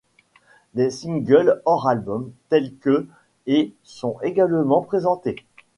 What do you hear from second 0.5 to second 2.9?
Des singles hors-albums tels